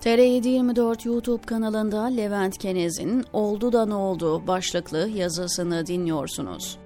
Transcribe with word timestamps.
TR724 0.00 1.08
YouTube 1.08 1.42
kanalında 1.42 2.04
Levent 2.04 2.58
Kenez'in 2.58 3.24
Oldu 3.32 3.72
da 3.72 3.86
ne 3.86 3.94
oldu 3.94 4.46
başlıklı 4.46 5.08
yazısını 5.08 5.86
dinliyorsunuz. 5.86 6.78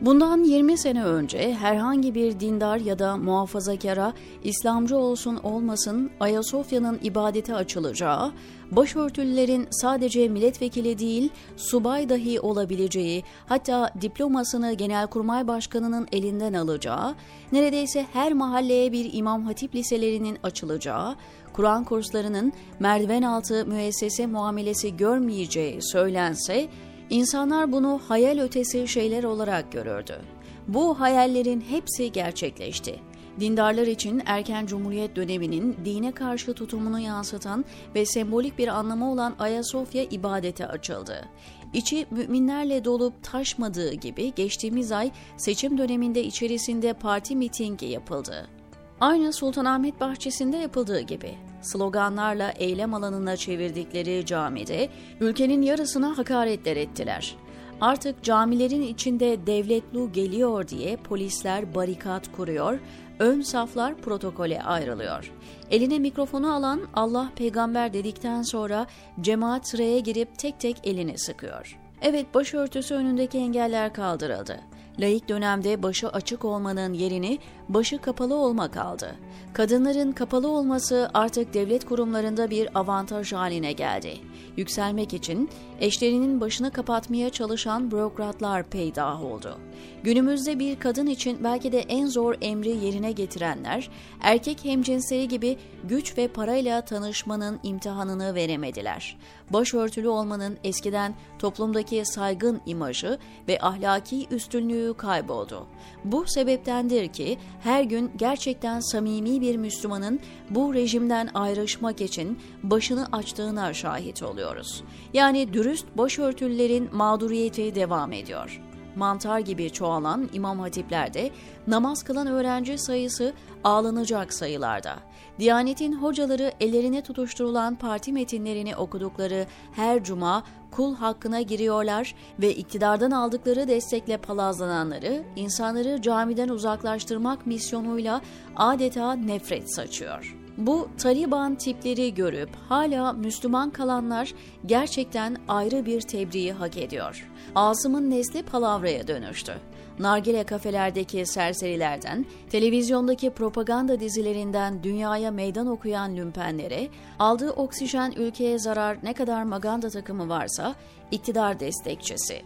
Bundan 0.00 0.44
20 0.44 0.78
sene 0.78 1.04
önce 1.04 1.54
herhangi 1.54 2.14
bir 2.14 2.40
dindar 2.40 2.76
ya 2.76 2.98
da 2.98 3.16
muhafazakara 3.16 4.12
İslamcı 4.44 4.96
olsun 4.96 5.36
olmasın 5.36 6.10
Ayasofya'nın 6.20 6.98
ibadete 7.02 7.54
açılacağı, 7.54 8.32
başörtülülerin 8.70 9.68
sadece 9.70 10.28
milletvekili 10.28 10.98
değil 10.98 11.30
subay 11.56 12.08
dahi 12.08 12.40
olabileceği, 12.40 13.24
hatta 13.46 13.90
diplomasını 14.00 14.72
Genelkurmay 14.72 15.48
Başkanı'nın 15.48 16.06
elinden 16.12 16.52
alacağı, 16.52 17.14
neredeyse 17.52 18.06
her 18.12 18.32
mahalleye 18.32 18.92
bir 18.92 19.10
İmam 19.12 19.44
Hatip 19.44 19.74
liselerinin 19.74 20.38
açılacağı, 20.42 21.16
Kur'an 21.52 21.84
kurslarının 21.84 22.52
merdiven 22.78 23.22
altı 23.22 23.66
müessese 23.66 24.26
muamelesi 24.26 24.96
görmeyeceği 24.96 25.78
söylense, 25.82 26.68
İnsanlar 27.10 27.72
bunu 27.72 28.00
hayal 28.08 28.38
ötesi 28.38 28.88
şeyler 28.88 29.24
olarak 29.24 29.72
görürdü. 29.72 30.20
Bu 30.68 31.00
hayallerin 31.00 31.60
hepsi 31.60 32.12
gerçekleşti. 32.12 33.00
Dindarlar 33.40 33.86
için 33.86 34.22
erken 34.26 34.66
cumhuriyet 34.66 35.16
döneminin 35.16 35.76
dine 35.84 36.12
karşı 36.12 36.54
tutumunu 36.54 36.98
yansıtan 36.98 37.64
ve 37.94 38.06
sembolik 38.06 38.58
bir 38.58 38.68
anlamı 38.68 39.12
olan 39.12 39.34
Ayasofya 39.38 40.02
ibadete 40.02 40.66
açıldı. 40.66 41.28
İçi 41.72 42.06
müminlerle 42.10 42.84
dolup 42.84 43.22
taşmadığı 43.22 43.92
gibi 43.92 44.34
geçtiğimiz 44.34 44.92
ay 44.92 45.10
seçim 45.36 45.78
döneminde 45.78 46.24
içerisinde 46.24 46.92
parti 46.92 47.36
mitingi 47.36 47.86
yapıldı. 47.86 48.59
Aynı 49.00 49.32
Sultanahmet 49.32 50.00
bahçesinde 50.00 50.56
yapıldığı 50.56 51.00
gibi 51.00 51.34
sloganlarla 51.62 52.50
eylem 52.50 52.94
alanına 52.94 53.36
çevirdikleri 53.36 54.26
camide 54.26 54.88
ülkenin 55.20 55.62
yarısına 55.62 56.18
hakaretler 56.18 56.76
ettiler. 56.76 57.36
Artık 57.80 58.22
camilerin 58.22 58.82
içinde 58.82 59.46
devletlu 59.46 60.12
geliyor 60.12 60.68
diye 60.68 60.96
polisler 60.96 61.74
barikat 61.74 62.32
kuruyor, 62.32 62.78
ön 63.18 63.40
saflar 63.40 63.96
protokole 63.96 64.62
ayrılıyor. 64.62 65.32
Eline 65.70 65.98
mikrofonu 65.98 66.54
alan 66.54 66.80
Allah 66.94 67.30
peygamber 67.36 67.92
dedikten 67.92 68.42
sonra 68.42 68.86
cemaat 69.20 69.68
sıraya 69.68 69.98
girip 69.98 70.38
tek 70.38 70.60
tek 70.60 70.76
elini 70.84 71.18
sıkıyor. 71.18 71.78
Evet 72.02 72.34
başörtüsü 72.34 72.94
önündeki 72.94 73.38
engeller 73.38 73.92
kaldırıldı. 73.92 74.60
Laik 74.98 75.28
dönemde 75.28 75.82
başı 75.82 76.08
açık 76.08 76.44
olmanın 76.44 76.92
yerini 76.92 77.38
başı 77.68 77.98
kapalı 77.98 78.34
olmak 78.34 78.76
aldı. 78.76 79.16
Kadınların 79.52 80.12
kapalı 80.12 80.48
olması 80.48 81.10
artık 81.14 81.54
devlet 81.54 81.84
kurumlarında 81.84 82.50
bir 82.50 82.78
avantaj 82.78 83.32
haline 83.32 83.72
geldi. 83.72 84.14
Yükselmek 84.56 85.14
için 85.14 85.50
eşlerinin 85.80 86.40
başını 86.40 86.70
kapatmaya 86.70 87.30
çalışan 87.30 87.90
bürokratlar 87.90 88.62
peydah 88.62 89.24
oldu. 89.24 89.58
Günümüzde 90.02 90.58
bir 90.58 90.78
kadın 90.78 91.06
için 91.06 91.44
belki 91.44 91.72
de 91.72 91.80
en 91.80 92.06
zor 92.06 92.34
emri 92.40 92.84
yerine 92.84 93.12
getirenler, 93.12 93.90
erkek 94.20 94.64
hemcinsleri 94.64 95.28
gibi 95.28 95.58
güç 95.84 96.18
ve 96.18 96.28
parayla 96.28 96.80
tanışmanın 96.80 97.60
imtihanını 97.62 98.34
veremediler. 98.34 99.18
Başörtülü 99.50 100.08
olmanın 100.08 100.58
eskiden 100.64 101.14
toplumdaki 101.38 102.02
saygın 102.04 102.60
imajı 102.66 103.18
ve 103.48 103.58
ahlaki 103.60 104.26
üstünlüğü 104.30 104.79
kayboldu. 104.96 105.66
Bu 106.04 106.24
sebeptendir 106.26 107.08
ki 107.08 107.38
her 107.60 107.82
gün 107.82 108.10
gerçekten 108.16 108.80
samimi 108.80 109.40
bir 109.40 109.56
Müslümanın 109.56 110.20
bu 110.50 110.74
rejimden 110.74 111.28
ayrışmak 111.34 112.00
için 112.00 112.38
başını 112.62 113.06
açtığına 113.12 113.74
şahit 113.74 114.22
oluyoruz. 114.22 114.84
Yani 115.12 115.52
dürüst 115.52 115.86
başörtülülerin 115.96 116.88
mağduriyeti 116.92 117.74
devam 117.74 118.12
ediyor 118.12 118.69
mantar 118.96 119.38
gibi 119.38 119.70
çoğalan 119.70 120.28
imam 120.32 120.58
hatiplerde 120.58 121.30
namaz 121.66 122.02
kılan 122.02 122.26
öğrenci 122.26 122.78
sayısı 122.78 123.32
ağlanacak 123.64 124.32
sayılarda. 124.32 124.96
Diyanetin 125.38 125.92
hocaları 125.92 126.52
ellerine 126.60 127.02
tutuşturulan 127.02 127.74
parti 127.74 128.12
metinlerini 128.12 128.76
okudukları 128.76 129.46
her 129.72 130.04
cuma 130.04 130.42
kul 130.70 130.94
hakkına 130.94 131.40
giriyorlar 131.40 132.14
ve 132.40 132.54
iktidardan 132.54 133.10
aldıkları 133.10 133.68
destekle 133.68 134.16
palazlananları 134.16 135.22
insanları 135.36 136.02
camiden 136.02 136.48
uzaklaştırmak 136.48 137.46
misyonuyla 137.46 138.20
adeta 138.56 139.12
nefret 139.12 139.74
saçıyor. 139.74 140.39
Bu 140.56 140.88
Taliban 140.98 141.54
tipleri 141.54 142.14
görüp 142.14 142.50
hala 142.68 143.12
Müslüman 143.12 143.70
kalanlar 143.70 144.34
gerçekten 144.66 145.36
ayrı 145.48 145.86
bir 145.86 146.00
tebriği 146.00 146.52
hak 146.52 146.76
ediyor. 146.76 147.30
Asım'ın 147.54 148.10
nesli 148.10 148.42
palavraya 148.42 149.08
dönüştü. 149.08 149.52
Nargile 149.98 150.44
kafelerdeki 150.44 151.26
serserilerden, 151.26 152.26
televizyondaki 152.50 153.30
propaganda 153.30 154.00
dizilerinden 154.00 154.82
dünyaya 154.82 155.30
meydan 155.30 155.66
okuyan 155.66 156.16
lümpenlere, 156.16 156.88
aldığı 157.18 157.50
oksijen 157.50 158.12
ülkeye 158.16 158.58
zarar 158.58 158.98
ne 159.02 159.12
kadar 159.12 159.42
maganda 159.42 159.90
takımı 159.90 160.28
varsa 160.28 160.74
iktidar 161.10 161.60
destekçisi. 161.60 162.42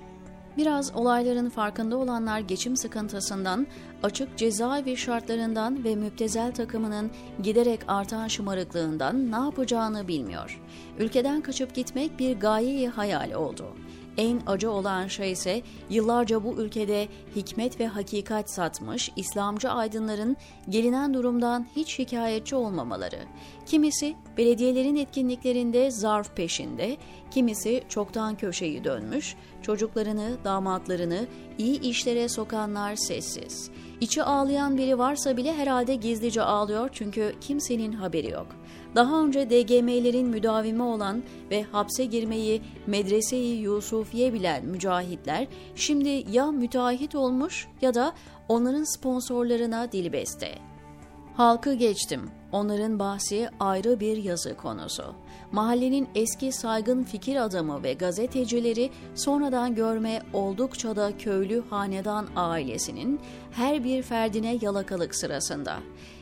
Biraz 0.56 0.94
olayların 0.94 1.48
farkında 1.48 1.96
olanlar 1.96 2.40
geçim 2.40 2.76
sıkıntısından, 2.76 3.66
açık 4.02 4.38
cezaevi 4.38 4.96
şartlarından 4.96 5.84
ve 5.84 5.96
müptezel 5.96 6.52
takımının 6.52 7.10
giderek 7.42 7.80
artan 7.88 8.28
şımarıklığından 8.28 9.32
ne 9.32 9.36
yapacağını 9.36 10.08
bilmiyor. 10.08 10.60
Ülkeden 10.98 11.40
kaçıp 11.40 11.74
gitmek 11.74 12.18
bir 12.18 12.36
gayeyi 12.40 12.88
hayal 12.88 13.32
oldu. 13.32 13.64
En 14.18 14.40
acı 14.46 14.70
olan 14.70 15.06
şey 15.06 15.32
ise 15.32 15.62
yıllarca 15.90 16.44
bu 16.44 16.54
ülkede 16.54 17.08
hikmet 17.36 17.80
ve 17.80 17.86
hakikat 17.86 18.50
satmış 18.50 19.12
İslamcı 19.16 19.70
aydınların 19.70 20.36
gelinen 20.68 21.14
durumdan 21.14 21.66
hiç 21.76 21.92
şikayetçi 21.92 22.56
olmamaları. 22.56 23.18
Kimisi 23.66 24.14
belediyelerin 24.36 24.96
etkinliklerinde 24.96 25.90
zarf 25.90 26.36
peşinde, 26.36 26.96
kimisi 27.30 27.82
çoktan 27.88 28.36
köşeyi 28.36 28.84
dönmüş, 28.84 29.36
çocuklarını, 29.62 30.36
damatlarını 30.44 31.26
iyi 31.58 31.80
işlere 31.80 32.28
sokanlar 32.28 32.96
sessiz. 32.96 33.70
İçi 34.00 34.22
ağlayan 34.22 34.76
biri 34.76 34.98
varsa 34.98 35.36
bile 35.36 35.54
herhalde 35.54 35.94
gizlice 35.94 36.42
ağlıyor 36.42 36.88
çünkü 36.92 37.34
kimsenin 37.40 37.92
haberi 37.92 38.30
yok. 38.30 38.46
Daha 38.94 39.22
önce 39.22 39.50
DGM'lerin 39.50 40.28
müdavimi 40.28 40.82
olan 40.82 41.22
ve 41.50 41.62
hapse 41.62 42.04
girmeyi 42.04 42.62
medreseyi 42.86 43.60
Yusufiye 43.60 44.32
bilen 44.32 44.64
mücahitler 44.64 45.46
şimdi 45.74 46.24
ya 46.30 46.50
müteahhit 46.50 47.14
olmuş 47.14 47.68
ya 47.80 47.94
da 47.94 48.12
onların 48.48 48.96
sponsorlarına 48.96 49.92
dilbeste. 49.92 50.58
Halkı 51.36 51.74
geçtim. 51.74 52.30
Onların 52.54 52.98
bahsi 52.98 53.48
ayrı 53.60 54.00
bir 54.00 54.16
yazı 54.16 54.56
konusu. 54.56 55.14
Mahallenin 55.52 56.08
eski 56.14 56.52
saygın 56.52 57.04
fikir 57.04 57.36
adamı 57.36 57.82
ve 57.82 57.92
gazetecileri 57.92 58.90
sonradan 59.14 59.74
görme 59.74 60.22
oldukça 60.32 60.96
da 60.96 61.18
köylü 61.18 61.62
hanedan 61.70 62.26
ailesinin 62.36 63.20
her 63.52 63.84
bir 63.84 64.02
ferdine 64.02 64.58
yalakalık 64.62 65.14
sırasında. 65.14 65.76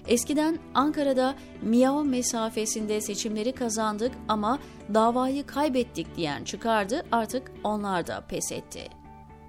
Eskiden 0.06 0.58
Ankara'da 0.74 1.34
miyav 1.62 2.04
mesafesinde 2.04 3.00
seçimleri 3.00 3.52
kazandık 3.52 4.12
ama 4.28 4.58
davayı 4.94 5.46
kaybettik 5.46 6.16
diyen 6.16 6.44
çıkardı 6.44 7.02
artık 7.12 7.52
onlar 7.64 8.06
da 8.06 8.20
pes 8.20 8.52
etti. 8.52 8.88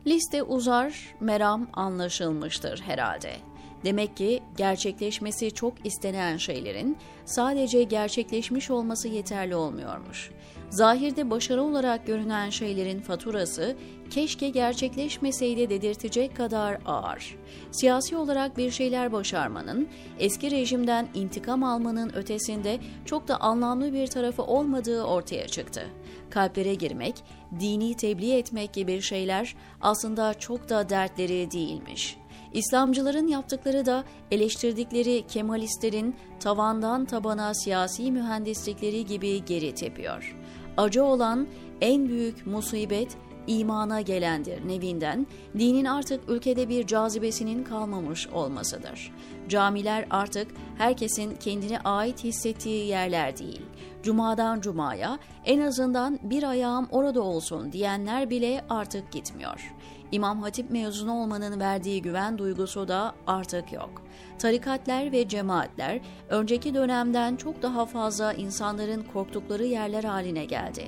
Liste 0.07 0.43
uzar, 0.43 1.15
meram 1.19 1.67
anlaşılmıştır 1.73 2.81
herhalde. 2.81 3.52
Demek 3.83 4.17
ki 4.17 4.43
gerçekleşmesi 4.57 5.51
çok 5.51 5.85
istenen 5.85 6.37
şeylerin 6.37 6.97
sadece 7.25 7.83
gerçekleşmiş 7.83 8.69
olması 8.71 9.07
yeterli 9.07 9.55
olmuyormuş. 9.55 10.31
Zahirde 10.69 11.29
başarı 11.29 11.63
olarak 11.63 12.07
görünen 12.07 12.49
şeylerin 12.49 12.99
faturası 12.99 13.75
keşke 14.09 14.49
gerçekleşmeseydi 14.49 15.69
dedirtecek 15.69 16.37
kadar 16.37 16.77
ağır. 16.85 17.35
Siyasi 17.71 18.17
olarak 18.17 18.57
bir 18.57 18.71
şeyler 18.71 19.11
başarmanın, 19.11 19.87
eski 20.19 20.51
rejimden 20.51 21.07
intikam 21.13 21.63
almanın 21.63 22.11
ötesinde 22.15 22.79
çok 23.05 23.27
da 23.27 23.37
anlamlı 23.37 23.93
bir 23.93 24.07
tarafı 24.07 24.43
olmadığı 24.43 25.03
ortaya 25.03 25.47
çıktı. 25.47 25.89
Kalplere 26.29 26.75
girmek, 26.75 27.15
dini 27.59 27.95
tebliğ 27.97 28.33
etmek 28.33 28.73
gibi 28.73 29.01
şeyler 29.01 29.55
aslında 29.81 30.33
çok 30.33 30.69
da 30.69 30.89
dertleri 30.89 31.51
değilmiş.'' 31.51 32.22
İslamcıların 32.53 33.27
yaptıkları 33.27 33.85
da 33.85 34.03
eleştirdikleri 34.31 35.27
Kemalistlerin 35.27 36.15
tavandan 36.39 37.05
tabana 37.05 37.53
siyasi 37.53 38.11
mühendislikleri 38.11 39.05
gibi 39.05 39.45
geri 39.45 39.75
tepiyor. 39.75 40.35
Acı 40.77 41.03
olan 41.03 41.47
en 41.81 42.09
büyük 42.09 42.47
musibet 42.47 43.17
imana 43.47 44.01
gelendir 44.01 44.67
nevinden, 44.67 45.27
dinin 45.59 45.85
artık 45.85 46.29
ülkede 46.29 46.69
bir 46.69 46.87
cazibesinin 46.87 47.63
kalmamış 47.63 48.27
olmasıdır. 48.27 49.11
Camiler 49.49 50.05
artık 50.09 50.47
herkesin 50.77 51.35
kendine 51.35 51.79
ait 51.79 52.23
hissettiği 52.23 52.85
yerler 52.85 53.37
değil. 53.37 53.61
Cumadan 54.03 54.61
cumaya 54.61 55.19
en 55.45 55.61
azından 55.61 56.19
bir 56.23 56.43
ayağım 56.43 56.87
orada 56.91 57.21
olsun 57.21 57.71
diyenler 57.71 58.29
bile 58.29 58.65
artık 58.69 59.11
gitmiyor. 59.11 59.73
İmam 60.13 60.41
Hatip 60.41 60.71
mezunu 60.71 61.13
olmanın 61.13 61.59
verdiği 61.59 62.01
güven 62.01 62.37
duygusu 62.37 62.87
da 62.87 63.15
artık 63.27 63.73
yok. 63.73 64.01
Tarikatler 64.39 65.11
ve 65.11 65.27
cemaatler 65.27 65.99
önceki 66.29 66.73
dönemden 66.73 67.35
çok 67.35 67.61
daha 67.61 67.85
fazla 67.85 68.33
insanların 68.33 69.03
korktukları 69.13 69.65
yerler 69.65 70.03
haline 70.03 70.45
geldi. 70.45 70.85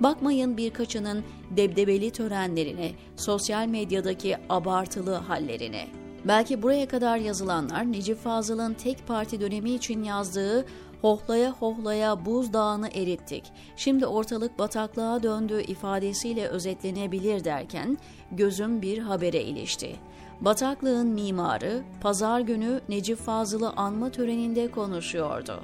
Bakmayın 0.00 0.56
birkaçının 0.56 1.24
debdebeli 1.50 2.10
törenlerine, 2.10 2.92
sosyal 3.16 3.66
medyadaki 3.66 4.36
abartılı 4.48 5.14
hallerine. 5.14 5.86
Belki 6.24 6.62
buraya 6.62 6.88
kadar 6.88 7.16
yazılanlar 7.16 7.92
Necip 7.92 8.18
Fazıl'ın 8.18 8.74
tek 8.74 9.06
parti 9.06 9.40
dönemi 9.40 9.70
için 9.70 10.02
yazdığı 10.02 10.66
hohlaya 11.02 11.52
hohlaya 11.52 12.26
buzdağını 12.26 12.88
erittik. 12.88 13.44
Şimdi 13.76 14.06
ortalık 14.06 14.58
bataklığa 14.58 15.22
döndü 15.22 15.62
ifadesiyle 15.62 16.48
özetlenebilir 16.48 17.44
derken 17.44 17.98
gözüm 18.32 18.82
bir 18.82 18.98
habere 18.98 19.42
ilişti. 19.42 19.96
Bataklığın 20.40 21.08
mimarı 21.08 21.82
pazar 22.00 22.40
günü 22.40 22.80
Necip 22.88 23.18
Fazıl'ı 23.18 23.70
anma 23.70 24.10
töreninde 24.10 24.70
konuşuyordu, 24.70 25.60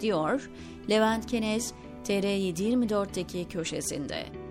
diyor 0.00 0.50
Levent 0.90 1.26
Kenez 1.26 1.72
TR724'deki 2.04 3.48
köşesinde. 3.48 4.45